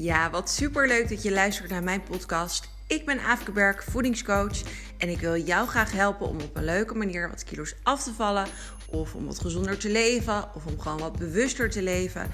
Ja, 0.00 0.30
wat 0.30 0.50
super 0.50 0.88
leuk 0.88 1.08
dat 1.08 1.22
je 1.22 1.30
luistert 1.30 1.70
naar 1.70 1.82
mijn 1.82 2.02
podcast. 2.02 2.68
Ik 2.86 3.06
ben 3.06 3.20
Aafke 3.20 3.52
Berg, 3.52 3.84
voedingscoach. 3.84 4.62
En 4.98 5.08
ik 5.08 5.20
wil 5.20 5.36
jou 5.36 5.68
graag 5.68 5.92
helpen 5.92 6.26
om 6.26 6.40
op 6.40 6.56
een 6.56 6.64
leuke 6.64 6.94
manier 6.94 7.28
wat 7.28 7.44
kilo's 7.44 7.74
af 7.82 8.02
te 8.02 8.12
vallen. 8.12 8.46
Of 8.86 9.14
om 9.14 9.26
wat 9.26 9.40
gezonder 9.40 9.78
te 9.78 9.90
leven. 9.90 10.54
Of 10.54 10.66
om 10.66 10.80
gewoon 10.80 10.98
wat 10.98 11.18
bewuster 11.18 11.70
te 11.70 11.82
leven. 11.82 12.30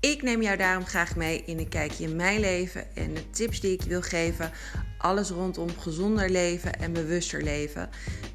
Ik 0.00 0.22
neem 0.22 0.42
jou 0.42 0.56
daarom 0.56 0.86
graag 0.86 1.16
mee 1.16 1.42
in 1.44 1.58
een 1.58 1.68
kijkje 1.68 2.04
in 2.04 2.16
mijn 2.16 2.40
leven. 2.40 2.96
En 2.96 3.14
de 3.14 3.30
tips 3.30 3.60
die 3.60 3.72
ik 3.72 3.82
wil 3.82 4.02
geven. 4.02 4.50
Alles 4.98 5.30
rondom 5.30 5.78
gezonder 5.78 6.30
leven 6.30 6.72
en 6.80 6.92
bewuster 6.92 7.42
leven. 7.42 7.88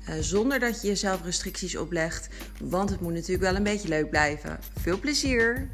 Uh, 0.10 0.16
zonder 0.20 0.60
dat 0.60 0.82
je 0.82 0.88
jezelf 0.88 1.24
restricties 1.24 1.78
oplegt. 1.78 2.30
Want 2.62 2.90
het 2.90 3.02
moet 3.02 3.14
natuurlijk 3.14 3.42
wel 3.42 3.56
een 3.56 3.64
beetje 3.64 3.88
leuk 3.88 4.10
blijven. 4.10 4.60
Veel 4.80 5.00
plezier! 5.00 5.70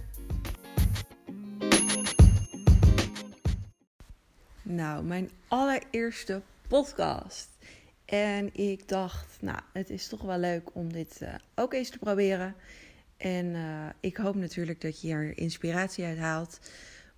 Nou, 4.74 5.04
mijn 5.04 5.30
allereerste 5.48 6.42
podcast. 6.68 7.50
En 8.06 8.56
ik 8.56 8.88
dacht, 8.88 9.38
nou, 9.42 9.60
het 9.74 9.90
is 9.90 10.08
toch 10.08 10.22
wel 10.22 10.38
leuk 10.38 10.76
om 10.76 10.94
dit 10.94 11.20
uh, 11.22 11.34
ook 11.56 11.74
eens 11.74 11.90
te 11.90 11.98
proberen. 11.98 12.56
En 13.18 13.46
uh, 13.46 13.86
ik 14.00 14.18
hoop 14.18 14.36
natuurlijk 14.36 14.82
dat 14.82 15.02
je 15.02 15.08
hier 15.08 15.38
inspiratie 15.38 16.06
uit 16.06 16.18
haalt. 16.18 16.60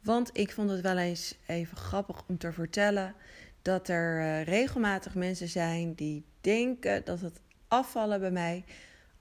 Want 0.01 0.29
ik 0.33 0.51
vond 0.51 0.69
het 0.69 0.81
wel 0.81 0.97
eens 0.97 1.35
even 1.45 1.77
grappig 1.77 2.23
om 2.27 2.37
te 2.37 2.51
vertellen 2.51 3.13
dat 3.61 3.87
er 3.87 4.19
uh, 4.19 4.43
regelmatig 4.43 5.15
mensen 5.15 5.49
zijn 5.49 5.93
die 5.93 6.23
denken 6.41 7.05
dat 7.05 7.21
het 7.21 7.39
afvallen 7.67 8.19
bij 8.19 8.31
mij 8.31 8.63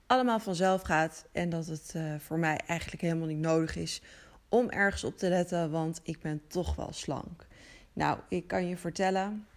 allemaal 0.05 0.39
vanzelf 0.39 0.81
gaat. 0.81 1.25
En 1.31 1.49
dat 1.49 1.65
het 1.65 1.93
voor 2.19 2.39
mij 2.39 2.57
eigenlijk 2.67 3.01
helemaal 3.01 3.27
niet 3.27 3.37
nodig 3.37 3.75
is 3.75 4.01
om 4.49 4.69
ergens 4.69 5.03
op 5.03 5.17
te 5.17 5.29
letten, 5.29 5.71
want 5.71 5.99
ik 6.03 6.19
ben 6.19 6.41
toch 6.47 6.75
wel 6.75 6.93
slank. 6.93 7.47
Nou, 7.95 8.19
ik 8.27 8.47
kan 8.47 8.67
je 8.67 8.77
vertellen, 8.77 9.47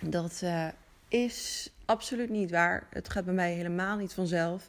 dat 0.00 0.40
uh, 0.44 0.68
is 1.08 1.70
absoluut 1.84 2.30
niet 2.30 2.50
waar. 2.50 2.86
Het 2.90 3.08
gaat 3.08 3.24
bij 3.24 3.34
mij 3.34 3.52
helemaal 3.52 3.96
niet 3.96 4.12
vanzelf. 4.12 4.68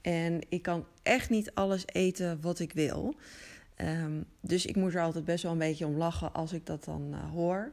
En 0.00 0.40
ik 0.48 0.62
kan 0.62 0.86
echt 1.02 1.30
niet 1.30 1.54
alles 1.54 1.86
eten 1.86 2.40
wat 2.40 2.58
ik 2.58 2.72
wil. 2.72 3.14
Um, 3.76 4.24
dus 4.40 4.66
ik 4.66 4.76
moet 4.76 4.94
er 4.94 5.00
altijd 5.00 5.24
best 5.24 5.42
wel 5.42 5.52
een 5.52 5.58
beetje 5.58 5.86
om 5.86 5.96
lachen 5.96 6.32
als 6.32 6.52
ik 6.52 6.66
dat 6.66 6.84
dan 6.84 7.08
uh, 7.12 7.30
hoor. 7.30 7.72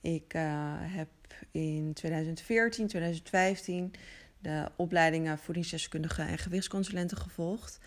Ik 0.00 0.34
uh, 0.34 0.42
heb 0.78 1.08
in 1.50 1.90
2014, 1.92 2.86
2015 2.86 3.92
de 4.38 4.68
opleidingen 4.76 5.38
voedingsdeskundige 5.38 6.22
en 6.22 6.38
gewichtsconsulenten 6.38 7.16
gevolgd. 7.16 7.78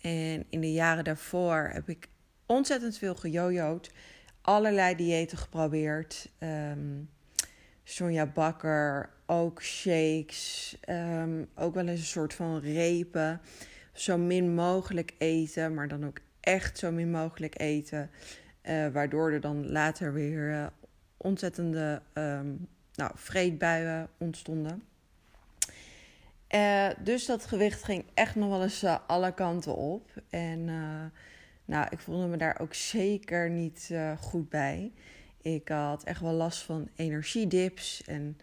En 0.00 0.44
in 0.48 0.60
de 0.60 0.72
jaren 0.72 1.04
daarvoor 1.04 1.70
heb 1.72 1.88
ik 1.88 2.08
ontzettend 2.46 2.98
veel 2.98 3.14
gejojoed 3.14 3.90
allerlei 4.48 4.94
diëten 4.94 5.38
geprobeerd. 5.38 6.28
Um, 6.38 7.10
Sonja 7.84 8.26
Bakker, 8.26 9.10
ook 9.26 9.62
shakes, 9.62 10.76
um, 10.88 11.48
ook 11.54 11.74
wel 11.74 11.86
eens 11.86 12.00
een 12.00 12.06
soort 12.06 12.34
van 12.34 12.58
repen. 12.60 13.40
Zo 13.92 14.18
min 14.18 14.54
mogelijk 14.54 15.14
eten, 15.18 15.74
maar 15.74 15.88
dan 15.88 16.06
ook 16.06 16.18
echt 16.40 16.78
zo 16.78 16.90
min 16.90 17.10
mogelijk 17.10 17.60
eten. 17.60 18.10
Uh, 18.62 18.88
waardoor 18.88 19.32
er 19.32 19.40
dan 19.40 19.70
later 19.70 20.12
weer 20.12 20.50
uh, 20.50 20.66
ontzettende 21.16 22.02
um, 22.14 22.68
nou, 22.94 23.10
vreedbuien 23.14 24.08
ontstonden. 24.18 24.82
Uh, 26.54 26.88
dus 27.04 27.26
dat 27.26 27.46
gewicht 27.46 27.84
ging 27.84 28.04
echt 28.14 28.34
nog 28.34 28.48
wel 28.48 28.62
eens 28.62 28.84
alle 29.06 29.34
kanten 29.34 29.76
op. 29.76 30.10
En 30.30 30.68
nou, 31.68 31.86
ik 31.90 31.98
voelde 31.98 32.26
me 32.26 32.36
daar 32.36 32.60
ook 32.60 32.74
zeker 32.74 33.50
niet 33.50 33.88
uh, 33.92 34.16
goed 34.18 34.48
bij. 34.48 34.92
Ik 35.42 35.68
had 35.68 36.04
echt 36.04 36.20
wel 36.20 36.32
last 36.32 36.62
van 36.62 36.88
energiedips 36.94 38.02
en 38.02 38.38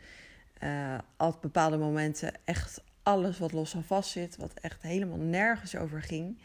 uh, 0.64 0.98
op 1.18 1.42
bepaalde 1.42 1.78
momenten 1.78 2.34
echt 2.44 2.84
alles 3.04 3.38
wat 3.38 3.52
los 3.52 3.74
en 3.74 3.84
vast 3.84 4.10
zit, 4.10 4.38
wat 4.38 4.54
echt 4.54 4.82
helemaal 4.82 5.18
nergens 5.18 5.76
over 5.76 6.02
ging. 6.02 6.38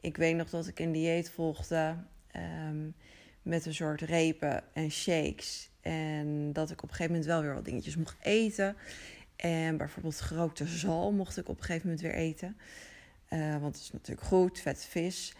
Ik 0.00 0.16
weet 0.16 0.36
nog 0.36 0.50
dat 0.50 0.66
ik 0.66 0.78
een 0.78 0.92
dieet 0.92 1.30
volgde 1.30 1.96
um, 2.68 2.94
met 3.42 3.66
een 3.66 3.74
soort 3.74 4.00
repen 4.00 4.62
en 4.72 4.90
shakes. 4.90 5.70
En 5.80 6.52
dat 6.52 6.70
ik 6.70 6.82
op 6.82 6.88
een 6.88 6.94
gegeven 6.94 7.12
moment 7.12 7.30
wel 7.30 7.42
weer 7.42 7.54
wat 7.54 7.64
dingetjes 7.64 7.96
mocht 7.96 8.16
eten. 8.20 8.76
En 9.36 9.76
bijvoorbeeld 9.76 10.20
gerookte 10.20 10.66
zalm 10.66 11.16
mocht 11.16 11.36
ik 11.36 11.48
op 11.48 11.58
een 11.58 11.64
gegeven 11.64 11.88
moment 11.88 12.06
weer 12.06 12.14
eten. 12.14 12.56
Uh, 13.30 13.56
want 13.60 13.74
het 13.74 13.84
is 13.84 13.92
natuurlijk 13.92 14.26
goed, 14.26 14.60
vet 14.60 14.84
vis. 14.84 15.34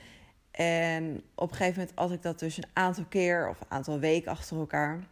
En 0.50 1.22
op 1.34 1.50
een 1.50 1.56
gegeven 1.56 1.78
moment 1.78 1.98
had 1.98 2.12
ik 2.12 2.22
dat 2.22 2.38
dus 2.38 2.56
een 2.56 2.68
aantal 2.72 3.04
keer 3.04 3.48
of 3.48 3.60
een 3.60 3.70
aantal 3.70 3.98
weken 3.98 4.30
achter 4.30 4.56
elkaar. 4.56 5.06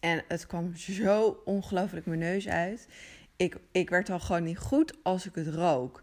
En 0.00 0.24
het 0.28 0.46
kwam 0.46 0.76
zo 0.76 1.42
ongelooflijk 1.44 2.06
mijn 2.06 2.18
neus 2.18 2.48
uit. 2.48 2.88
Ik, 3.36 3.56
ik 3.72 3.90
werd 3.90 4.10
al 4.10 4.20
gewoon 4.20 4.44
niet 4.44 4.58
goed 4.58 4.94
als 5.02 5.26
ik 5.26 5.34
het 5.34 5.48
rook. 5.48 6.02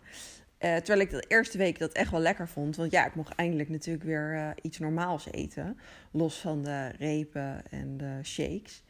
Uh, 0.59 0.75
terwijl 0.75 1.00
ik 1.00 1.09
de 1.09 1.25
eerste 1.28 1.57
week 1.57 1.80
dat 1.80 1.91
echt 1.91 2.12
wel 2.12 2.19
lekker 2.19 2.47
vond. 2.47 2.75
Want 2.75 2.91
ja, 2.91 3.06
ik 3.06 3.16
mocht 3.16 3.36
eindelijk 3.36 3.69
natuurlijk 3.69 4.06
weer 4.06 4.34
uh, 4.34 4.50
iets 4.62 4.80
normaals 4.80 5.28
eten. 5.31 5.80
Los 6.12 6.40
van 6.40 6.63
de 6.63 6.88
repen 6.88 7.62
en 7.69 7.97
de 7.97 8.19
shakes. 8.24 8.84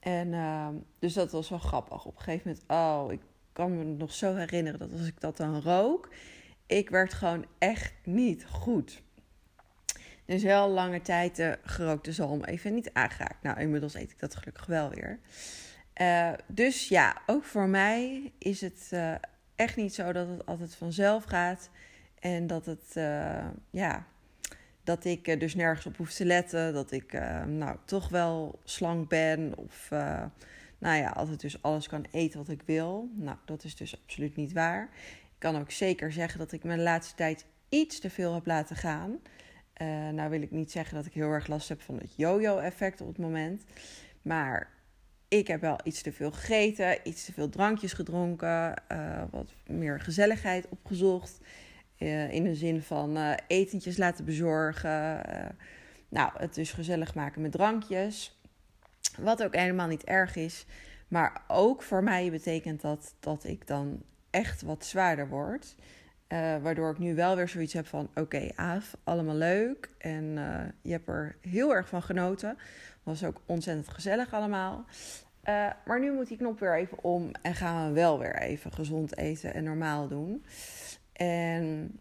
En 0.00 0.32
uh, 0.32 0.68
dus 0.98 1.12
dat 1.12 1.32
was 1.32 1.48
wel 1.48 1.58
grappig. 1.58 2.04
Op 2.04 2.16
een 2.16 2.22
gegeven 2.22 2.48
moment, 2.50 2.64
oh, 2.68 3.12
ik 3.12 3.20
kan 3.52 3.76
me 3.76 3.84
nog 3.84 4.12
zo 4.12 4.34
herinneren 4.34 4.78
dat 4.78 4.92
als 4.92 5.06
ik 5.06 5.20
dat 5.20 5.36
dan 5.36 5.60
rook 5.60 6.08
ik 6.66 6.90
werd 6.90 7.12
gewoon 7.12 7.46
echt 7.58 7.92
niet 8.04 8.44
goed. 8.44 9.02
Dus 10.24 10.42
heel 10.42 10.68
lange 10.68 11.00
tijd 11.00 11.36
de 11.36 11.58
gerookte 11.64 12.12
zalm 12.12 12.44
even 12.44 12.74
niet 12.74 12.92
aangeraakt. 12.92 13.42
Nou, 13.42 13.60
inmiddels 13.60 13.94
eet 13.94 14.10
ik 14.10 14.18
dat 14.18 14.36
gelukkig 14.36 14.66
wel 14.66 14.90
weer. 14.90 15.18
Uh, 16.00 16.32
dus 16.46 16.88
ja, 16.88 17.22
ook 17.26 17.44
voor 17.44 17.68
mij 17.68 18.32
is 18.38 18.60
het 18.60 18.88
uh, 18.92 19.14
echt 19.56 19.76
niet 19.76 19.94
zo 19.94 20.12
dat 20.12 20.28
het 20.28 20.46
altijd 20.46 20.74
vanzelf 20.74 21.24
gaat. 21.24 21.70
En 22.18 22.46
dat 22.46 22.66
het, 22.66 22.92
ja, 23.70 24.06
dat 24.84 25.04
ik 25.04 25.40
dus 25.40 25.54
nergens 25.54 25.86
op 25.86 25.96
hoef 25.96 26.12
te 26.12 26.24
letten. 26.24 26.72
Dat 26.72 26.92
ik 26.92 27.12
nou 27.46 27.76
toch 27.84 28.08
wel 28.08 28.60
slank 28.64 29.08
ben. 29.08 29.56
Of 29.56 29.88
nou 30.78 30.96
ja, 30.96 31.08
altijd 31.08 31.40
dus 31.40 31.62
alles 31.62 31.88
kan 31.88 32.06
eten 32.10 32.38
wat 32.38 32.48
ik 32.48 32.62
wil. 32.64 33.10
Nou, 33.14 33.36
dat 33.44 33.64
is 33.64 33.76
dus 33.76 34.02
absoluut 34.02 34.36
niet 34.36 34.52
waar 34.52 34.88
kan 35.42 35.60
ook 35.60 35.70
zeker 35.70 36.12
zeggen 36.12 36.38
dat 36.38 36.52
ik 36.52 36.64
me 36.64 36.76
de 36.76 36.82
laatste 36.82 37.14
tijd 37.14 37.44
iets 37.68 37.98
te 37.98 38.10
veel 38.10 38.34
heb 38.34 38.46
laten 38.46 38.76
gaan. 38.76 39.10
Uh, 39.82 40.08
nou 40.08 40.30
wil 40.30 40.42
ik 40.42 40.50
niet 40.50 40.70
zeggen 40.70 40.96
dat 40.96 41.06
ik 41.06 41.12
heel 41.12 41.30
erg 41.30 41.46
last 41.46 41.68
heb 41.68 41.80
van 41.80 41.98
het 41.98 42.16
yo-yo-effect 42.16 43.00
op 43.00 43.06
het 43.06 43.18
moment. 43.18 43.64
Maar 44.22 44.70
ik 45.28 45.46
heb 45.46 45.60
wel 45.60 45.78
iets 45.84 46.02
te 46.02 46.12
veel 46.12 46.30
gegeten, 46.32 46.98
iets 47.02 47.24
te 47.24 47.32
veel 47.32 47.48
drankjes 47.48 47.92
gedronken, 47.92 48.82
uh, 48.92 49.22
wat 49.30 49.54
meer 49.66 50.00
gezelligheid 50.00 50.68
opgezocht. 50.68 51.40
Uh, 51.98 52.32
in 52.32 52.44
de 52.44 52.54
zin 52.54 52.82
van 52.82 53.36
etentjes 53.46 53.96
laten 53.96 54.24
bezorgen. 54.24 55.22
nou, 56.08 56.30
het 56.36 56.54
dus 56.54 56.72
gezellig 56.72 57.14
maken 57.14 57.42
met 57.42 57.52
drankjes. 57.52 58.40
Wat 59.18 59.44
ook 59.44 59.54
helemaal 59.54 59.88
niet 59.88 60.04
erg 60.04 60.36
is. 60.36 60.66
Maar 61.08 61.42
ook 61.48 61.82
voor 61.82 62.02
mij 62.02 62.30
betekent 62.30 62.80
dat 62.80 63.14
dat 63.20 63.44
ik 63.44 63.66
dan 63.66 64.02
echt 64.32 64.62
wat 64.62 64.84
zwaarder 64.84 65.28
wordt. 65.28 65.74
Uh, 66.28 66.56
waardoor 66.62 66.90
ik 66.90 66.98
nu 66.98 67.14
wel 67.14 67.36
weer 67.36 67.48
zoiets 67.48 67.72
heb 67.72 67.86
van: 67.86 68.10
oké, 68.14 68.50
Aaf, 68.54 68.96
allemaal 69.04 69.34
leuk. 69.34 69.90
En 69.98 70.24
uh, 70.24 70.60
je 70.82 70.92
hebt 70.92 71.08
er 71.08 71.36
heel 71.40 71.74
erg 71.74 71.88
van 71.88 72.02
genoten. 72.02 72.58
Was 73.02 73.24
ook 73.24 73.40
ontzettend 73.46 73.88
gezellig 73.88 74.32
allemaal. 74.32 74.84
Uh, 75.48 75.70
maar 75.84 76.00
nu 76.00 76.12
moet 76.12 76.28
die 76.28 76.36
knop 76.36 76.60
weer 76.60 76.76
even 76.76 77.04
om 77.04 77.30
en 77.42 77.54
gaan 77.54 77.88
we 77.88 77.94
wel 77.94 78.18
weer 78.18 78.38
even 78.38 78.72
gezond 78.72 79.16
eten 79.16 79.54
en 79.54 79.64
normaal 79.64 80.08
doen. 80.08 80.44
En 81.12 81.98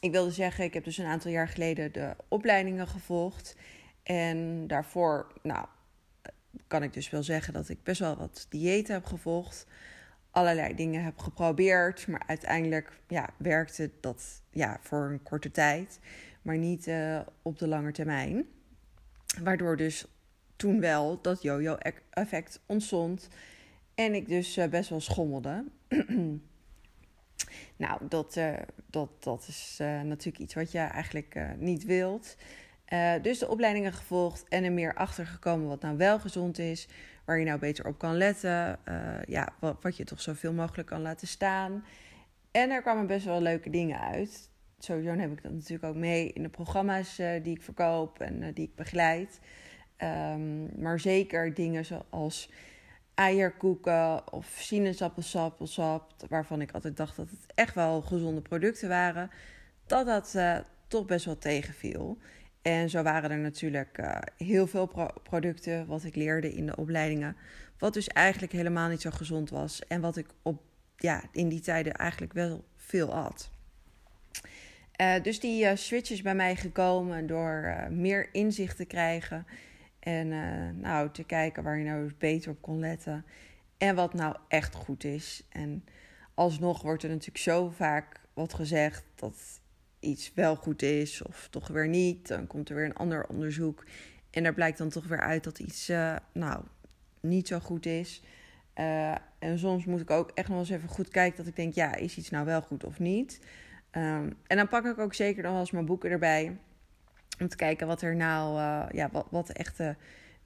ik 0.00 0.12
wilde 0.12 0.30
zeggen, 0.30 0.64
ik 0.64 0.74
heb 0.74 0.84
dus 0.84 0.98
een 0.98 1.06
aantal 1.06 1.30
jaar 1.30 1.48
geleden 1.48 1.92
de 1.92 2.16
opleidingen 2.28 2.88
gevolgd. 2.88 3.56
En 4.02 4.66
daarvoor, 4.66 5.32
nou, 5.42 5.66
kan 6.66 6.82
ik 6.82 6.92
dus 6.92 7.10
wel 7.10 7.22
zeggen 7.22 7.52
dat 7.52 7.68
ik 7.68 7.82
best 7.82 8.00
wel 8.00 8.16
wat 8.16 8.46
diëten 8.48 8.94
heb 8.94 9.04
gevolgd 9.04 9.66
allerlei 10.34 10.74
dingen 10.74 11.04
heb 11.04 11.18
geprobeerd. 11.18 12.06
Maar 12.06 12.22
uiteindelijk 12.26 13.00
ja, 13.08 13.28
werkte 13.36 13.90
dat 14.00 14.42
ja, 14.50 14.78
voor 14.80 15.04
een 15.04 15.22
korte 15.22 15.50
tijd, 15.50 15.98
maar 16.42 16.56
niet 16.56 16.86
uh, 16.86 17.20
op 17.42 17.58
de 17.58 17.68
lange 17.68 17.92
termijn. 17.92 18.46
Waardoor 19.42 19.76
dus 19.76 20.06
toen 20.56 20.80
wel 20.80 21.20
dat 21.22 21.42
yo-yo-effect 21.42 22.60
ontstond. 22.66 23.28
En 23.94 24.14
ik 24.14 24.28
dus 24.28 24.58
uh, 24.58 24.66
best 24.66 24.90
wel 24.90 25.00
schommelde. 25.00 25.64
nou, 27.76 28.00
dat, 28.08 28.36
uh, 28.36 28.54
dat, 28.90 29.22
dat 29.22 29.46
is 29.48 29.76
natuurlijk 29.78 30.38
iets 30.38 30.54
wat 30.54 30.72
je 30.72 30.78
eigenlijk 30.78 31.38
niet 31.58 31.84
wilt. 31.84 32.36
Dus 33.22 33.38
de 33.38 33.48
opleidingen 33.48 33.92
gevolgd 33.92 34.44
en 34.48 34.64
er 34.64 34.72
meer 34.72 34.94
achter 34.94 35.26
gekomen 35.26 35.68
wat 35.68 35.80
nou 35.80 35.96
wel 35.96 36.18
gezond 36.18 36.58
is 36.58 36.88
waar 37.24 37.38
je 37.38 37.44
nou 37.44 37.58
beter 37.58 37.86
op 37.86 37.98
kan 37.98 38.16
letten. 38.16 38.78
Uh, 38.88 39.22
ja, 39.26 39.48
wat, 39.58 39.76
wat, 39.82 39.96
je 39.96 40.04
toch 40.04 40.20
zoveel 40.20 40.52
mogelijk 40.52 40.88
kan 40.88 41.02
laten 41.02 41.28
staan. 41.28 41.84
En 42.50 42.70
er 42.70 42.82
kwamen 42.82 43.06
best 43.06 43.24
wel 43.24 43.40
leuke 43.40 43.70
dingen 43.70 44.00
uit. 44.00 44.50
Sowieso 44.78 45.18
heb 45.18 45.32
ik 45.32 45.42
dat 45.42 45.52
natuurlijk 45.52 45.84
ook 45.84 45.96
mee 45.96 46.32
in 46.32 46.42
de 46.42 46.48
programma's 46.48 47.18
uh, 47.18 47.42
die 47.42 47.56
ik 47.56 47.62
verkoop 47.62 48.20
en 48.20 48.52
die 48.52 48.64
ik 48.64 48.74
begeleid. 48.74 49.40
Ehm, 49.96 50.80
maar 50.82 51.00
zeker 51.00 51.54
dingen 51.54 51.84
zoals 51.84 52.50
eierkoeken 53.14 54.32
of 54.32 54.56
sinaasappelsap, 54.58 56.12
waarvan 56.28 56.60
ik 56.60 56.72
altijd 56.72 56.96
dacht 56.96 57.16
dat 57.16 57.30
het 57.30 57.52
echt 57.54 57.74
wel 57.74 58.02
gezonde 58.02 58.40
producten 58.40 58.88
waren, 58.88 59.30
dat 59.86 60.06
dat 60.06 60.36
toch 60.88 61.06
best 61.06 61.24
wel 61.24 61.38
tegenviel. 61.38 62.18
En 62.64 62.90
zo 62.90 63.02
waren 63.02 63.30
er 63.30 63.38
natuurlijk 63.38 63.98
uh, 63.98 64.18
heel 64.36 64.66
veel 64.66 64.86
pro 64.86 65.08
producten 65.22 65.86
wat 65.86 66.04
ik 66.04 66.14
leerde 66.14 66.54
in 66.54 66.66
de 66.66 66.76
opleidingen, 66.76 67.36
wat 67.78 67.94
dus 67.94 68.08
eigenlijk 68.08 68.52
helemaal 68.52 68.88
niet 68.88 69.00
zo 69.00 69.10
gezond 69.10 69.50
was 69.50 69.86
en 69.86 70.00
wat 70.00 70.16
ik 70.16 70.26
op, 70.42 70.62
ja, 70.96 71.22
in 71.32 71.48
die 71.48 71.60
tijden 71.60 71.92
eigenlijk 71.92 72.32
wel 72.32 72.64
veel 72.76 73.14
at. 73.14 73.50
Uh, 75.00 75.22
dus 75.22 75.40
die 75.40 75.64
uh, 75.64 75.70
switch 75.74 76.10
is 76.10 76.22
bij 76.22 76.34
mij 76.34 76.56
gekomen 76.56 77.26
door 77.26 77.86
meer 77.90 78.28
inzicht 78.32 78.76
te 78.76 78.84
krijgen 78.84 79.46
en 80.00 80.28
nou, 80.80 81.10
te 81.10 81.24
kijken 81.24 81.62
waar 81.62 81.78
je 81.78 81.84
nou 81.84 82.12
beter 82.18 82.50
op 82.50 82.62
kon 82.62 82.78
letten 82.78 83.24
en 83.78 83.94
wat 83.94 84.14
nou 84.14 84.36
echt 84.48 84.74
goed 84.74 85.04
is. 85.04 85.46
En 85.48 85.84
alsnog 86.34 86.82
wordt 86.82 87.02
er 87.02 87.08
natuurlijk 87.08 87.38
zo 87.38 87.70
vaak 87.70 88.20
wat 88.34 88.54
gezegd 88.54 89.04
dat 89.14 89.60
iets 90.04 90.32
wel 90.34 90.56
goed 90.56 90.82
is 90.82 91.22
of 91.22 91.48
toch 91.50 91.68
weer 91.68 91.88
niet. 91.88 92.28
Dan 92.28 92.46
komt 92.46 92.68
er 92.68 92.74
weer 92.74 92.84
een 92.84 92.94
ander 92.94 93.26
onderzoek 93.26 93.84
en 94.30 94.42
daar 94.42 94.54
blijkt 94.54 94.78
dan 94.78 94.88
toch 94.88 95.06
weer 95.06 95.20
uit 95.20 95.44
dat 95.44 95.58
iets 95.58 95.90
uh, 95.90 96.16
nou 96.32 96.64
niet 97.20 97.48
zo 97.48 97.58
goed 97.58 97.86
is. 97.86 98.22
Uh, 98.74 99.14
en 99.38 99.58
soms 99.58 99.84
moet 99.84 100.00
ik 100.00 100.10
ook 100.10 100.30
echt 100.34 100.48
nog 100.48 100.58
eens 100.58 100.70
even 100.70 100.88
goed 100.88 101.08
kijken 101.08 101.36
dat 101.36 101.46
ik 101.46 101.56
denk, 101.56 101.74
ja, 101.74 101.94
is 101.94 102.16
iets 102.16 102.30
nou 102.30 102.46
wel 102.46 102.62
goed 102.62 102.84
of 102.84 102.98
niet? 102.98 103.40
Um, 103.92 104.36
en 104.46 104.56
dan 104.56 104.68
pak 104.68 104.84
ik 104.84 104.98
ook 104.98 105.14
zeker 105.14 105.42
dan 105.42 105.52
wel 105.52 105.60
eens 105.60 105.70
mijn 105.70 105.86
boeken 105.86 106.10
erbij. 106.10 106.56
Om 107.40 107.48
te 107.48 107.56
kijken 107.56 107.86
wat 107.86 108.02
er 108.02 108.16
nou, 108.16 108.58
uh, 108.58 108.84
ja, 108.90 109.08
wat, 109.12 109.26
wat 109.30 109.46
de 109.46 109.52
echte 109.52 109.96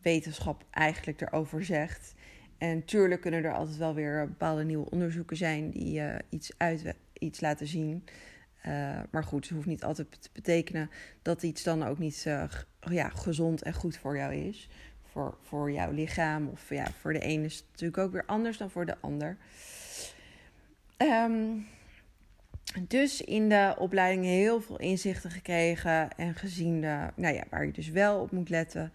wetenschap 0.02 0.64
eigenlijk 0.70 1.20
erover 1.20 1.64
zegt. 1.64 2.14
En 2.58 2.84
tuurlijk 2.84 3.20
kunnen 3.20 3.44
er 3.44 3.54
altijd 3.54 3.76
wel 3.76 3.94
weer 3.94 4.26
bepaalde 4.26 4.64
nieuwe 4.64 4.90
onderzoeken 4.90 5.36
zijn 5.36 5.70
die 5.70 6.02
iets, 6.28 6.52
uit, 6.56 6.94
iets 7.12 7.40
laten 7.40 7.66
zien. 7.66 8.04
Uh, 8.68 9.00
maar 9.10 9.24
goed, 9.24 9.44
het 9.44 9.54
hoeft 9.54 9.66
niet 9.66 9.84
altijd 9.84 10.22
te 10.22 10.28
betekenen 10.32 10.90
dat 11.22 11.42
iets 11.42 11.62
dan 11.62 11.82
ook 11.82 11.98
niet 11.98 12.24
uh, 12.26 12.44
ja, 12.80 13.08
gezond 13.08 13.62
en 13.62 13.74
goed 13.74 13.96
voor 13.96 14.16
jou 14.16 14.34
is. 14.34 14.68
Voor, 15.10 15.36
voor 15.42 15.72
jouw 15.72 15.90
lichaam. 15.90 16.48
Of 16.48 16.68
ja, 16.68 16.86
voor 17.00 17.12
de 17.12 17.20
ene 17.20 17.44
is 17.44 17.56
het 17.56 17.64
natuurlijk 17.70 17.98
ook 17.98 18.12
weer 18.12 18.26
anders 18.26 18.56
dan 18.56 18.70
voor 18.70 18.86
de 18.86 18.96
ander. 19.00 19.36
Um, 20.96 21.66
dus 22.88 23.20
in 23.20 23.48
de 23.48 23.74
opleiding 23.78 24.24
heel 24.24 24.60
veel 24.60 24.78
inzichten 24.78 25.30
gekregen 25.30 26.16
en 26.16 26.34
gezien 26.34 26.80
de, 26.80 27.08
nou 27.14 27.34
ja, 27.34 27.44
waar 27.50 27.66
je 27.66 27.72
dus 27.72 27.88
wel 27.88 28.20
op 28.20 28.30
moet 28.30 28.48
letten. 28.48 28.92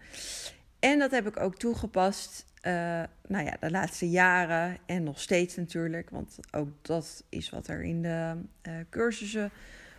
En 0.78 0.98
dat 0.98 1.10
heb 1.10 1.26
ik 1.26 1.40
ook 1.40 1.56
toegepast 1.56 2.44
uh, 2.66 3.02
nou 3.26 3.44
ja, 3.44 3.56
de 3.60 3.70
laatste 3.70 4.10
jaren 4.10 4.76
en 4.86 5.02
nog 5.02 5.20
steeds 5.20 5.56
natuurlijk. 5.56 6.10
Want 6.10 6.38
ook 6.50 6.68
dat 6.82 7.24
is 7.28 7.50
wat 7.50 7.68
er 7.68 7.82
in 7.82 8.02
de 8.02 8.36
uh, 8.62 8.72
cursussen 8.90 9.50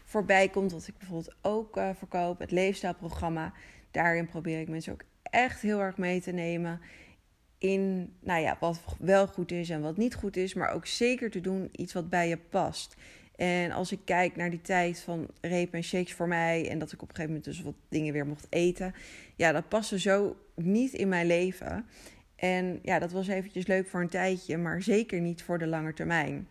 voorbij 0.03 0.49
komt. 0.49 0.71
Wat 0.71 0.87
ik 0.87 0.97
bijvoorbeeld 0.97 1.35
ook 1.41 1.77
uh, 1.77 1.89
verkoop, 1.97 2.39
het 2.39 2.51
leefstijlprogramma. 2.51 3.53
Daarin 3.91 4.27
probeer 4.27 4.59
ik 4.59 4.69
mensen 4.69 4.93
ook 4.93 5.03
echt 5.23 5.61
heel 5.61 5.79
erg 5.79 5.97
mee 5.97 6.21
te 6.21 6.31
nemen. 6.31 6.81
In 7.57 8.13
nou 8.19 8.41
ja, 8.41 8.57
wat 8.59 8.81
wel 8.99 9.27
goed 9.27 9.51
is 9.51 9.69
en 9.69 9.81
wat 9.81 9.97
niet 9.97 10.15
goed 10.15 10.37
is. 10.37 10.53
Maar 10.53 10.71
ook 10.71 10.85
zeker 10.85 11.31
te 11.31 11.41
doen 11.41 11.69
iets 11.71 11.93
wat 11.93 12.09
bij 12.09 12.29
je 12.29 12.37
past. 12.37 12.95
En 13.35 13.71
als 13.71 13.91
ik 13.91 13.99
kijk 14.05 14.35
naar 14.35 14.49
die 14.49 14.61
tijd 14.61 14.99
van 14.99 15.27
reep 15.41 15.73
en 15.73 15.83
shakes 15.83 16.13
voor 16.13 16.27
mij. 16.27 16.69
En 16.69 16.79
dat 16.79 16.91
ik 16.91 17.01
op 17.01 17.09
een 17.09 17.15
gegeven 17.15 17.35
moment 17.35 17.55
dus 17.55 17.61
wat 17.61 17.75
dingen 17.89 18.13
weer 18.13 18.27
mocht 18.27 18.47
eten. 18.49 18.93
Ja, 19.35 19.51
dat 19.51 19.69
paste 19.69 19.99
zo 19.99 20.37
niet 20.55 20.93
in 20.93 21.07
mijn 21.07 21.27
leven. 21.27 21.85
En 22.35 22.79
ja, 22.81 22.99
dat 22.99 23.11
was 23.11 23.27
eventjes 23.27 23.67
leuk 23.67 23.87
voor 23.87 24.01
een 24.01 24.09
tijdje, 24.09 24.57
maar 24.57 24.81
zeker 24.81 25.21
niet 25.21 25.43
voor 25.43 25.57
de 25.57 25.67
lange 25.67 25.93
termijn. 25.93 26.47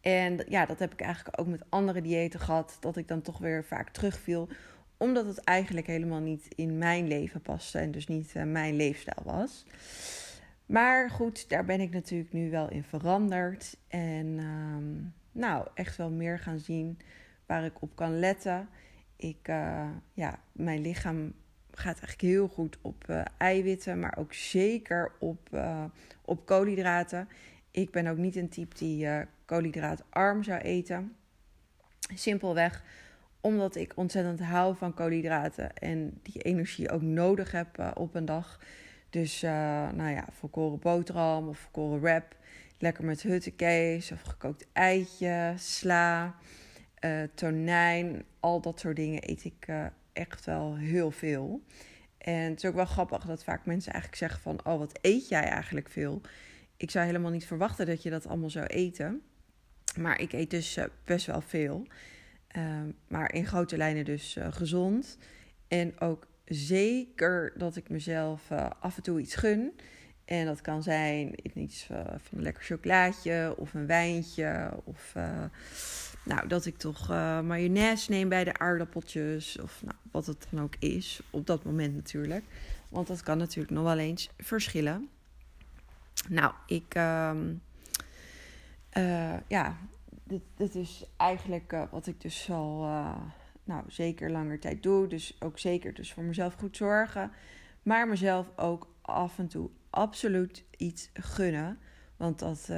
En 0.00 0.44
ja, 0.48 0.66
dat 0.66 0.78
heb 0.78 0.92
ik 0.92 1.00
eigenlijk 1.00 1.40
ook 1.40 1.46
met 1.46 1.64
andere 1.68 2.00
diëten 2.00 2.40
gehad, 2.40 2.76
dat 2.80 2.96
ik 2.96 3.08
dan 3.08 3.22
toch 3.22 3.38
weer 3.38 3.64
vaak 3.64 3.90
terugviel, 3.90 4.48
omdat 4.96 5.26
het 5.26 5.38
eigenlijk 5.38 5.86
helemaal 5.86 6.20
niet 6.20 6.48
in 6.54 6.78
mijn 6.78 7.08
leven 7.08 7.40
paste 7.40 7.78
en 7.78 7.90
dus 7.90 8.06
niet 8.06 8.34
uh, 8.36 8.42
mijn 8.42 8.76
leefstijl 8.76 9.22
was. 9.24 9.64
Maar 10.66 11.10
goed, 11.10 11.48
daar 11.48 11.64
ben 11.64 11.80
ik 11.80 11.90
natuurlijk 11.90 12.32
nu 12.32 12.50
wel 12.50 12.70
in 12.70 12.84
veranderd. 12.84 13.76
En 13.88 14.26
um, 14.26 15.14
nou, 15.32 15.66
echt 15.74 15.96
wel 15.96 16.10
meer 16.10 16.38
gaan 16.38 16.58
zien 16.58 16.98
waar 17.46 17.64
ik 17.64 17.82
op 17.82 17.96
kan 17.96 18.18
letten. 18.18 18.68
Ik, 19.16 19.48
uh, 19.48 19.88
ja, 20.12 20.38
mijn 20.52 20.80
lichaam 20.80 21.32
gaat 21.78 21.98
eigenlijk 21.98 22.20
heel 22.20 22.48
goed 22.48 22.78
op 22.80 23.04
uh, 23.08 23.22
eiwitten, 23.38 24.00
maar 24.00 24.16
ook 24.18 24.32
zeker 24.34 25.12
op, 25.18 25.48
uh, 25.52 25.84
op 26.24 26.46
koolhydraten. 26.46 27.28
Ik 27.70 27.90
ben 27.90 28.06
ook 28.06 28.16
niet 28.16 28.36
een 28.36 28.48
type 28.48 28.76
die 28.76 29.04
uh, 29.04 29.20
koolhydraatarm 29.44 30.42
zou 30.42 30.60
eten. 30.60 31.16
Simpelweg 32.14 32.84
omdat 33.40 33.76
ik 33.76 33.92
ontzettend 33.96 34.40
hou 34.40 34.76
van 34.76 34.94
koolhydraten 34.94 35.76
en 35.76 36.20
die 36.22 36.42
energie 36.42 36.90
ook 36.90 37.02
nodig 37.02 37.52
heb 37.52 37.92
op 37.94 38.14
een 38.14 38.24
dag. 38.24 38.60
Dus 39.10 39.40
nou 39.40 40.10
ja, 40.10 40.24
volkoren 40.30 40.78
boterham 40.78 41.48
of 41.48 41.58
volkoren 41.58 42.00
wrap. 42.00 42.36
Lekker 42.78 43.04
met 43.04 43.22
huttenkees 43.22 44.12
of 44.12 44.20
gekookt 44.20 44.66
eitje, 44.72 45.54
sla, 45.56 46.34
tonijn. 47.34 48.24
Al 48.40 48.60
dat 48.60 48.80
soort 48.80 48.96
dingen 48.96 49.30
eet 49.30 49.44
ik 49.44 49.66
echt 50.12 50.44
wel 50.44 50.76
heel 50.76 51.10
veel. 51.10 51.62
En 52.18 52.50
het 52.50 52.62
is 52.62 52.68
ook 52.68 52.74
wel 52.74 52.84
grappig 52.84 53.24
dat 53.24 53.44
vaak 53.44 53.66
mensen 53.66 53.92
eigenlijk 53.92 54.22
zeggen 54.22 54.40
van... 54.40 54.72
oh, 54.72 54.78
wat 54.78 54.98
eet 55.00 55.28
jij 55.28 55.42
eigenlijk 55.42 55.88
veel? 55.88 56.20
Ik 56.76 56.90
zou 56.90 57.06
helemaal 57.06 57.30
niet 57.30 57.46
verwachten 57.46 57.86
dat 57.86 58.02
je 58.02 58.10
dat 58.10 58.26
allemaal 58.26 58.50
zou 58.50 58.66
eten. 58.66 59.22
Maar 59.96 60.20
ik 60.20 60.32
eet 60.32 60.50
dus 60.50 60.76
uh, 60.76 60.84
best 61.04 61.26
wel 61.26 61.40
veel. 61.40 61.86
Uh, 62.56 62.80
maar 63.08 63.32
in 63.34 63.46
grote 63.46 63.76
lijnen 63.76 64.04
dus 64.04 64.36
uh, 64.36 64.52
gezond. 64.52 65.18
En 65.68 66.00
ook 66.00 66.26
zeker 66.44 67.52
dat 67.56 67.76
ik 67.76 67.88
mezelf 67.88 68.50
uh, 68.50 68.70
af 68.80 68.96
en 68.96 69.02
toe 69.02 69.20
iets 69.20 69.34
gun. 69.34 69.72
En 70.24 70.46
dat 70.46 70.60
kan 70.60 70.82
zijn 70.82 71.34
iets 71.58 71.86
van 72.16 72.38
een 72.38 72.42
lekker 72.42 72.64
chocolaatje 72.64 73.54
of 73.56 73.74
een 73.74 73.86
wijntje 73.86 74.70
of 74.84 75.14
nou, 76.24 76.48
dat 76.48 76.66
ik 76.66 76.76
toch 76.76 77.10
uh, 77.10 77.40
mayonaise 77.40 78.10
neem 78.10 78.28
bij 78.28 78.44
de 78.44 78.58
aardappeltjes. 78.58 79.60
Of 79.60 79.82
nou, 79.82 79.96
wat 80.10 80.26
het 80.26 80.46
dan 80.50 80.62
ook 80.62 80.74
is. 80.78 81.22
Op 81.30 81.46
dat 81.46 81.64
moment 81.64 81.94
natuurlijk. 81.94 82.44
Want 82.88 83.06
dat 83.06 83.22
kan 83.22 83.38
natuurlijk 83.38 83.74
nog 83.74 83.84
wel 83.84 83.98
eens 83.98 84.30
verschillen. 84.38 85.08
Nou, 86.28 86.52
ik. 86.66 86.94
Uh, 86.96 87.30
uh, 88.96 89.34
ja, 89.48 89.76
dit, 90.24 90.42
dit, 90.56 90.74
is 90.74 91.04
eigenlijk 91.16 91.72
uh, 91.72 91.82
wat 91.90 92.06
ik 92.06 92.20
dus 92.20 92.50
al. 92.50 92.80
nou, 93.64 93.84
zeker 93.88 94.30
langer 94.30 94.60
tijd 94.60 94.82
doe. 94.82 95.06
Dus 95.06 95.36
ook 95.40 95.58
zeker 95.58 95.94
dus 95.94 96.12
voor 96.12 96.22
mezelf 96.22 96.54
goed 96.54 96.76
zorgen. 96.76 97.30
Maar 97.82 98.08
mezelf 98.08 98.50
ook 98.56 98.88
af 99.00 99.38
en 99.38 99.48
toe 99.48 99.70
absoluut 99.90 100.64
iets 100.76 101.10
gunnen. 101.12 101.78
Want 102.16 102.38
dat 102.38 102.68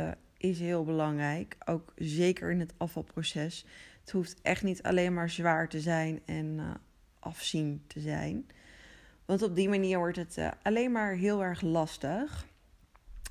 is 0.44 0.60
heel 0.60 0.84
belangrijk. 0.84 1.56
Ook 1.64 1.92
zeker 1.96 2.50
in 2.50 2.60
het 2.60 2.74
afvalproces. 2.76 3.66
Het 4.00 4.10
hoeft 4.10 4.40
echt 4.42 4.62
niet 4.62 4.82
alleen 4.82 5.14
maar 5.14 5.30
zwaar 5.30 5.68
te 5.68 5.80
zijn 5.80 6.20
en 6.24 6.46
uh, 6.46 6.70
afzien 7.18 7.82
te 7.86 8.00
zijn. 8.00 8.46
Want 9.24 9.42
op 9.42 9.54
die 9.54 9.68
manier 9.68 9.98
wordt 9.98 10.16
het 10.16 10.36
uh, 10.36 10.50
alleen 10.62 10.92
maar 10.92 11.14
heel 11.14 11.42
erg 11.42 11.60
lastig. 11.60 12.46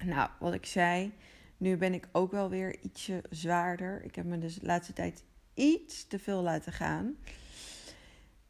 Nou, 0.06 0.30
wat 0.40 0.54
ik 0.54 0.66
zei, 0.66 1.12
nu 1.58 1.78
ben 1.78 1.94
ik 1.94 2.08
ook 2.12 2.32
wel 2.32 2.50
weer 2.50 2.80
ietsje 2.82 3.24
zwaarder. 3.30 4.04
Ik 4.04 4.16
heb 4.16 4.26
me 4.26 4.38
dus 4.38 4.56
de 4.56 4.66
laatste 4.66 4.94
tijd 4.94 5.24
iets 5.54 6.08
te 6.08 6.20
veel 6.20 6.42
laten 6.42 6.74
gaan. 6.74 7.16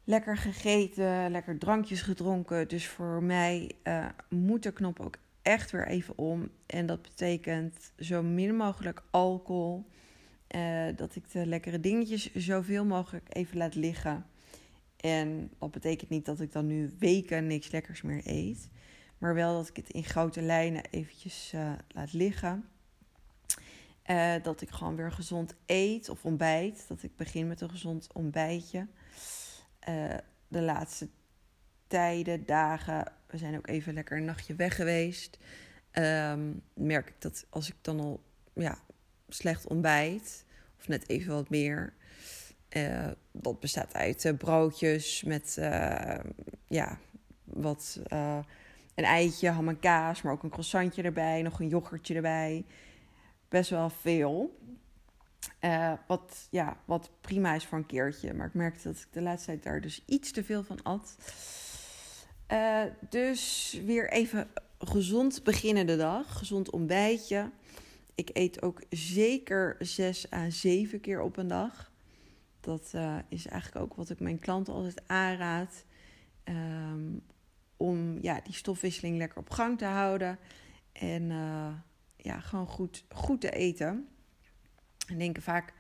Lekker 0.04 0.38
gegeten, 0.38 1.32
lekker 1.32 1.58
drankjes 1.58 2.02
gedronken. 2.02 2.68
Dus 2.68 2.88
voor 2.88 3.24
mij 3.24 3.72
uh, 3.84 4.06
moet 4.30 4.64
de 4.64 4.72
knop 4.72 5.00
ook 5.00 5.16
echt 5.44 5.72
weer 5.72 5.88
even 5.88 6.18
om. 6.18 6.50
En 6.66 6.86
dat 6.86 7.02
betekent 7.02 7.92
zo 8.00 8.24
min 8.24 8.56
mogelijk 8.56 9.04
alcohol. 9.12 9.86
Uh, 10.56 10.88
dat 10.96 11.16
ik 11.16 11.32
de 11.32 11.46
lekkere 11.46 11.80
dingetjes 11.80 12.34
zoveel 12.34 12.86
mogelijk 12.86 13.36
even 13.36 13.58
laat 13.58 13.76
liggen. 13.76 14.26
En 14.98 15.52
dat 15.60 15.72
betekent 15.72 16.10
niet 16.10 16.26
dat 16.26 16.40
ik 16.40 16.52
dan 16.52 16.68
nu 16.68 16.94
weken 17.00 17.48
niks 17.48 17.72
lekkers 17.72 18.02
meer 18.02 18.22
eet. 18.26 18.70
Maar 19.18 19.34
wel 19.34 19.54
dat 19.58 19.70
ik 19.70 19.76
het 19.76 19.90
in 19.90 20.04
grote 20.04 20.42
lijnen 20.42 20.84
eventjes 20.92 21.52
uh, 21.56 21.72
laat 21.88 22.14
liggen. 22.14 22.66
Uh, 24.10 24.34
dat 24.44 24.62
ik 24.62 24.70
gewoon 24.70 24.96
weer 24.96 25.12
gezond 25.12 25.56
eet 25.66 26.10
of 26.10 26.26
ontbijt. 26.26 26.86
Dat 26.88 27.04
ik 27.04 27.16
begin 27.16 27.48
met 27.48 27.62
een 27.62 27.70
gezond 27.70 28.14
ontbijtje. 28.14 28.88
de 30.48 30.62
laatste 30.62 31.08
tijden, 31.88 32.46
dagen. 32.46 33.12
We 33.28 33.38
zijn 33.38 33.56
ook 33.58 33.68
even 33.68 33.94
lekker 33.94 34.18
een 34.18 34.26
nachtje 34.26 34.56
weg 34.56 34.76
geweest. 34.76 35.38
Um, 35.94 36.62
merk 36.74 37.10
ik 37.10 37.22
dat 37.22 37.46
als 37.50 37.70
ik 37.70 37.76
dan 37.82 38.00
al 38.00 38.24
ja, 38.54 38.78
slecht 39.28 39.68
ontbijt, 39.68 40.46
of 40.80 40.88
net 40.88 41.10
even 41.10 41.34
wat 41.34 41.50
meer. 41.50 41.94
Uh, 42.70 43.08
dat 43.32 43.60
bestaat 43.60 43.94
uit 43.94 44.24
uh, 44.24 44.38
broodjes 44.38 45.24
met 45.24 45.56
uh, 45.60 46.20
ja, 46.68 46.98
wat, 47.44 48.00
een 48.96 49.06
eitje, 49.06 49.50
ham 49.50 49.70
en 49.70 49.80
kaas, 49.80 50.22
maar 50.22 50.34
ook 50.34 50.44
een 50.44 50.50
croissantje 50.50 51.04
erbij, 51.04 51.42
nog 51.42 51.60
een 51.60 51.68
yoghurtje 51.68 52.16
erbij. 52.16 52.66
Best 53.50 53.70
wel 53.70 53.90
veel. 53.90 54.60
wat, 56.08 56.48
ja, 56.50 56.78
wat 56.86 57.10
prima 57.22 57.56
is 57.56 57.66
voor 57.66 57.78
een 57.78 57.86
keertje. 57.86 58.34
Maar 58.34 58.48
ik 58.48 58.54
merkte 58.54 58.84
dat 58.84 58.98
ik 58.98 59.08
de 59.12 59.22
laatste 59.22 59.46
tijd 59.46 59.64
daar 59.64 59.82
dus 59.82 60.04
iets 60.06 60.32
te 60.32 60.44
veel 60.44 60.64
van 60.64 60.84
at. 60.84 61.16
Dus 63.10 63.74
weer 63.86 64.12
even 64.12 64.48
gezond 64.80 65.44
beginnen 65.44 65.86
de 65.86 65.98
dag. 65.98 66.38
Gezond 66.38 66.70
ontbijtje. 66.70 67.52
Ik 68.16 68.30
eet 68.34 68.62
ook 68.62 68.82
zeker 68.90 69.76
zes 69.80 70.32
à 70.32 70.50
zeven 70.50 71.00
keer 71.00 71.22
op 71.22 71.38
een 71.38 71.48
dag. 71.48 71.92
Dat 72.60 72.92
uh, 72.96 73.18
is 73.30 73.48
eigenlijk 73.48 73.86
ook 73.86 73.94
wat 73.94 74.10
ik 74.10 74.20
mijn 74.20 74.40
klanten 74.40 74.74
altijd 74.74 75.02
aanraad. 75.08 75.86
Um, 76.44 77.22
om 77.78 78.18
ja, 78.22 78.42
die 78.44 78.54
stofwisseling 78.54 79.18
lekker 79.18 79.38
op 79.38 79.50
gang 79.50 79.78
te 79.78 79.86
houden. 79.86 80.40
En 80.92 81.24
uh, 81.24 81.74
ja, 82.16 82.40
gewoon 82.40 82.68
goed, 82.68 83.04
goed 83.10 83.42
te 83.42 83.52
eten. 83.52 84.08
En 85.08 85.18
denken 85.18 85.44
vaak 85.44 85.74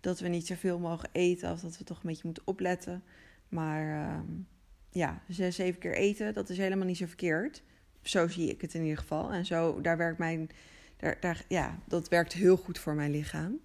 dat 0.00 0.20
we 0.20 0.28
niet 0.28 0.46
zoveel 0.46 0.78
mogen 0.78 1.08
eten. 1.12 1.52
Of 1.52 1.60
dat 1.60 1.78
we 1.78 1.84
toch 1.84 1.96
een 1.96 2.08
beetje 2.08 2.26
moeten 2.26 2.46
opletten. 2.46 3.04
Maar 3.48 4.08
uh, 4.08 4.20
ja, 4.90 5.22
zes, 5.28 5.56
zeven 5.56 5.80
keer 5.80 5.94
eten, 5.94 6.34
dat 6.34 6.48
is 6.48 6.58
helemaal 6.58 6.86
niet 6.86 6.96
zo 6.96 7.06
verkeerd. 7.06 7.62
Zo 8.02 8.28
zie 8.28 8.50
ik 8.50 8.60
het 8.60 8.74
in 8.74 8.82
ieder 8.82 8.98
geval. 8.98 9.32
En 9.32 9.46
zo, 9.46 9.80
daar 9.80 9.96
werkt 9.96 10.18
mijn 10.18 10.50
daar, 10.98 11.16
daar, 11.20 11.44
ja, 11.48 11.78
dat 11.84 12.08
werkt 12.08 12.32
heel 12.32 12.56
goed 12.56 12.78
voor 12.78 12.94
mijn 12.94 13.10
lichaam. 13.10 13.60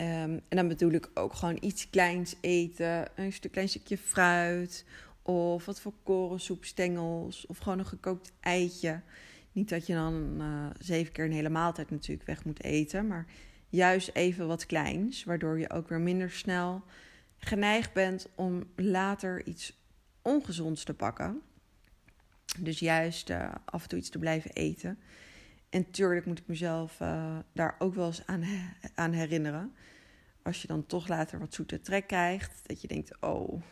Um, 0.00 0.40
en 0.48 0.56
dan 0.56 0.68
bedoel 0.68 0.90
ik 0.90 1.10
ook 1.14 1.34
gewoon 1.34 1.58
iets 1.60 1.90
kleins 1.90 2.36
eten. 2.40 3.08
Een 3.14 3.32
stuk, 3.32 3.52
klein 3.52 3.68
stukje 3.68 3.98
fruit. 3.98 4.84
Of 5.22 5.64
wat 5.64 5.80
voor 5.80 5.92
korensoepstengels. 6.02 7.46
Of 7.46 7.58
gewoon 7.58 7.78
een 7.78 7.86
gekookt 7.86 8.32
eitje. 8.40 9.00
Niet 9.52 9.68
dat 9.68 9.86
je 9.86 9.94
dan 9.94 10.36
uh, 10.38 10.66
zeven 10.78 11.12
keer 11.12 11.24
een 11.24 11.32
hele 11.32 11.48
maaltijd 11.48 11.90
natuurlijk 11.90 12.26
weg 12.26 12.44
moet 12.44 12.62
eten. 12.62 13.06
Maar 13.06 13.26
juist 13.68 14.10
even 14.12 14.46
wat 14.46 14.66
kleins. 14.66 15.24
Waardoor 15.24 15.58
je 15.58 15.70
ook 15.70 15.88
weer 15.88 16.00
minder 16.00 16.30
snel 16.30 16.82
geneigd 17.38 17.92
bent 17.92 18.28
om 18.34 18.64
later 18.76 19.46
iets 19.46 19.79
ongezonds 20.22 20.84
te 20.84 20.94
pakken. 20.94 21.42
Dus 22.58 22.78
juist 22.78 23.30
uh, 23.30 23.52
af 23.64 23.82
en 23.82 23.88
toe 23.88 23.98
iets 23.98 24.10
te 24.10 24.18
blijven 24.18 24.50
eten. 24.50 24.98
En 25.68 25.90
tuurlijk 25.90 26.26
moet 26.26 26.38
ik 26.38 26.46
mezelf 26.46 27.00
uh, 27.00 27.38
daar 27.52 27.76
ook 27.78 27.94
wel 27.94 28.06
eens 28.06 28.26
aan, 28.26 28.44
aan 28.94 29.12
herinneren. 29.12 29.74
Als 30.42 30.62
je 30.62 30.68
dan 30.68 30.86
toch 30.86 31.08
later 31.08 31.38
wat 31.38 31.54
zoete 31.54 31.80
trek 31.80 32.06
krijgt, 32.06 32.60
dat 32.66 32.80
je 32.80 32.88
denkt, 32.88 33.20
oh. 33.20 33.62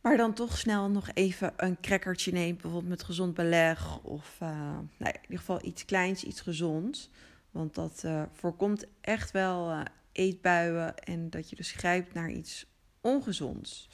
Maar 0.00 0.16
dan 0.16 0.34
toch 0.34 0.58
snel 0.58 0.90
nog 0.90 1.10
even 1.14 1.52
een 1.56 1.80
crackertje 1.80 2.32
neemt, 2.32 2.60
bijvoorbeeld 2.60 2.90
met 2.90 3.02
gezond 3.02 3.34
beleg. 3.34 4.02
Of 4.02 4.38
uh, 4.42 4.48
nou 4.48 4.86
ja, 4.98 5.12
in 5.12 5.22
ieder 5.22 5.38
geval 5.38 5.64
iets 5.64 5.84
kleins, 5.84 6.24
iets 6.24 6.40
gezonds. 6.40 7.10
Want 7.50 7.74
dat 7.74 8.04
voorkomt 8.32 8.86
echt 9.00 9.30
wel 9.30 9.84
eetbuien 10.12 10.96
en 10.98 11.30
dat 11.30 11.50
je 11.50 11.56
dus 11.56 11.72
grijpt 11.72 12.14
naar 12.14 12.30
iets 12.30 12.66
ongezonds. 13.00 13.88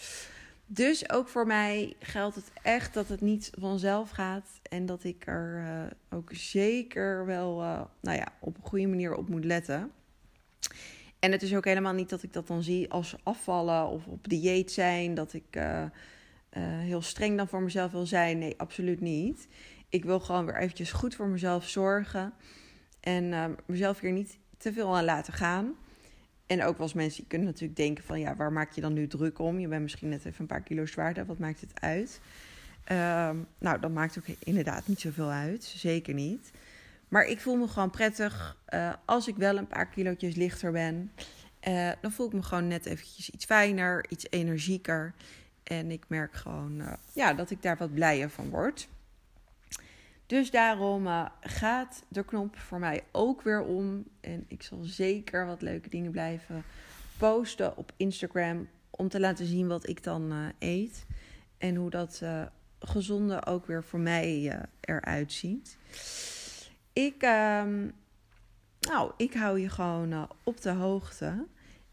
Dus 0.73 1.11
ook 1.11 1.29
voor 1.29 1.47
mij 1.47 1.97
geldt 1.99 2.35
het 2.35 2.50
echt 2.62 2.95
dat 2.95 3.09
het 3.09 3.21
niet 3.21 3.50
vanzelf 3.59 4.11
gaat. 4.11 4.61
En 4.62 4.87
dat 4.87 5.05
ik 5.05 5.27
er 5.27 5.65
uh, 5.65 6.19
ook 6.19 6.31
zeker 6.33 7.27
wel 7.27 7.62
uh, 7.62 7.81
nou 8.00 8.17
ja, 8.17 8.27
op 8.41 8.57
een 8.57 8.69
goede 8.69 8.87
manier 8.87 9.15
op 9.15 9.29
moet 9.29 9.45
letten. 9.45 9.93
En 11.19 11.33
het 11.33 11.43
is 11.43 11.55
ook 11.55 11.65
helemaal 11.65 11.93
niet 11.93 12.09
dat 12.09 12.23
ik 12.23 12.33
dat 12.33 12.47
dan 12.47 12.62
zie 12.62 12.91
als 12.91 13.17
afvallen 13.23 13.89
of 13.89 14.07
op 14.07 14.29
dieet 14.29 14.73
zijn. 14.73 15.15
Dat 15.15 15.33
ik 15.33 15.57
uh, 15.57 15.85
heel 16.61 17.03
streng 17.03 17.37
dan 17.37 17.49
voor 17.49 17.62
mezelf 17.62 17.93
wil 17.93 18.07
zijn. 18.07 18.39
Nee, 18.39 18.55
absoluut 18.57 19.00
niet. 19.00 19.49
Ik 19.89 20.05
wil 20.05 20.21
gewoon 20.21 20.47
weer 20.47 20.57
eventjes 20.57 20.93
goed 20.93 21.15
voor 21.15 21.29
mezelf 21.29 21.69
zorgen. 21.69 22.33
En 23.00 23.57
mezelf 23.67 24.00
hier 24.00 24.12
niet 24.12 24.39
te 24.59 24.73
veel 24.73 24.97
aan 24.97 25.05
laten 25.05 25.33
gaan. 25.33 25.75
En 26.50 26.64
ook 26.64 26.76
wel 26.76 26.87
eens 26.87 26.95
mensen 26.95 27.19
die 27.21 27.28
kunnen 27.28 27.49
natuurlijk 27.49 27.76
denken 27.76 28.04
van 28.04 28.21
ja, 28.21 28.37
waar 28.37 28.52
maak 28.52 28.73
je 28.73 28.80
dan 28.80 28.92
nu 28.92 29.07
druk 29.07 29.38
om? 29.38 29.59
Je 29.59 29.69
bent 29.69 29.83
misschien 29.83 30.09
net 30.09 30.25
even 30.25 30.40
een 30.40 30.47
paar 30.47 30.62
kilo 30.62 30.87
zwaarder, 30.87 31.26
wat 31.26 31.38
maakt 31.38 31.61
het 31.61 31.80
uit? 31.80 32.21
Um, 32.92 33.47
nou, 33.59 33.80
dat 33.80 33.90
maakt 33.90 34.19
ook 34.19 34.25
inderdaad 34.38 34.87
niet 34.87 35.00
zoveel 35.00 35.30
uit, 35.30 35.64
zeker 35.64 36.14
niet. 36.14 36.50
Maar 37.09 37.25
ik 37.25 37.40
voel 37.40 37.57
me 37.57 37.69
gewoon 37.69 37.90
prettig 37.90 38.57
uh, 38.75 38.92
als 39.04 39.28
ik 39.28 39.37
wel 39.37 39.57
een 39.57 39.66
paar 39.66 39.88
kilootjes 39.88 40.35
lichter 40.35 40.73
ben. 40.73 41.12
Uh, 41.69 41.90
dan 42.00 42.12
voel 42.12 42.26
ik 42.26 42.33
me 42.33 42.42
gewoon 42.42 42.69
net 42.69 42.87
eventjes 42.87 43.30
iets 43.30 43.45
fijner, 43.45 44.04
iets 44.09 44.26
energieker. 44.30 45.14
En 45.62 45.90
ik 45.90 46.04
merk 46.07 46.35
gewoon 46.35 46.80
uh, 46.80 46.92
ja, 47.12 47.35
dat 47.35 47.50
ik 47.50 47.62
daar 47.62 47.76
wat 47.76 47.95
blijer 47.95 48.30
van 48.30 48.49
word. 48.49 48.88
Dus 50.30 50.50
daarom 50.50 51.06
uh, 51.06 51.26
gaat 51.40 52.02
de 52.08 52.25
knop 52.25 52.58
voor 52.58 52.78
mij 52.78 53.02
ook 53.12 53.42
weer 53.42 53.62
om. 53.62 54.04
En 54.20 54.44
ik 54.49 54.62
zal 54.62 54.78
zeker 54.82 55.46
wat 55.46 55.62
leuke 55.62 55.88
dingen 55.88 56.10
blijven 56.10 56.64
posten 57.18 57.76
op 57.76 57.92
Instagram. 57.96 58.68
Om 58.90 59.08
te 59.08 59.20
laten 59.20 59.46
zien 59.46 59.68
wat 59.68 59.88
ik 59.88 60.02
dan 60.02 60.32
uh, 60.32 60.46
eet. 60.58 61.06
En 61.58 61.75
hoe 61.75 61.90
dat 61.90 62.20
uh, 62.22 62.42
gezonde 62.78 63.46
ook 63.46 63.66
weer 63.66 63.84
voor 63.84 63.99
mij 63.99 64.58
eruit 64.80 65.32
ziet. 65.32 65.76
Ik, 66.92 67.22
ehm, 67.22 67.88
nou, 68.80 69.12
ik 69.16 69.34
hou 69.34 69.60
je 69.60 69.68
gewoon 69.68 70.28
op 70.44 70.60
de 70.60 70.72
hoogte. 70.72 71.46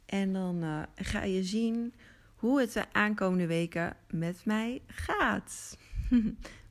En 0.06 0.34
dan 0.34 0.88
ga 0.96 1.24
je 1.24 1.44
zien 1.44 1.94
hoe 2.36 2.60
het 2.60 2.74
de 2.74 2.84
aankomende 2.92 3.48
weken 3.48 3.96
met 4.10 4.46
mij 4.46 4.82
gaat. 4.88 5.78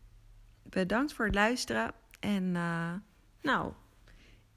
bedankt 0.77 1.13
voor 1.13 1.25
het 1.25 1.35
luisteren. 1.35 1.93
En 2.21 2.55
uh, 2.55 2.93
nou, 3.43 3.73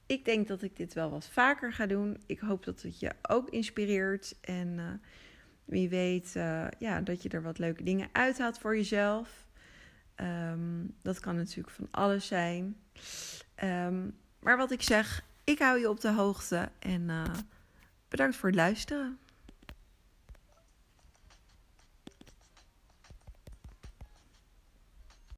ik 0.05 0.25
denk 0.25 0.47
dat 0.47 0.61
ik 0.61 0.75
dit 0.75 0.93
wel 0.93 1.09
wat 1.09 1.27
vaker 1.27 1.73
ga 1.73 1.85
doen. 1.85 2.17
Ik 2.25 2.39
hoop 2.39 2.65
dat 2.65 2.81
het 2.81 2.99
je 2.99 3.11
ook 3.21 3.49
inspireert. 3.49 4.35
En 4.41 4.67
uh, 4.67 4.85
wie 5.65 5.89
weet 5.89 6.33
uh, 6.38 6.67
ja, 6.79 7.01
dat 7.01 7.23
je 7.23 7.29
er 7.29 7.41
wat 7.41 7.57
leuke 7.57 7.83
dingen 7.83 8.09
uithaalt 8.11 8.59
voor 8.59 8.75
jezelf. 8.75 9.47
Um, 10.15 10.95
dat 11.01 11.19
kan 11.19 11.35
natuurlijk 11.35 11.75
van 11.75 11.88
alles 11.91 12.27
zijn. 12.27 12.75
Um, 13.63 14.17
maar 14.39 14.57
wat 14.57 14.71
ik 14.71 14.81
zeg, 14.81 15.23
ik 15.43 15.59
hou 15.59 15.79
je 15.79 15.89
op 15.89 15.99
de 15.99 16.11
hoogte. 16.11 16.69
En 16.79 17.09
bedankt 18.07 18.35
voor 18.35 18.49
het 18.49 18.57
luisteren. 18.57 19.17